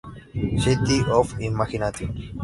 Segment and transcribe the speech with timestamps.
[0.61, 2.35] City of Imagination.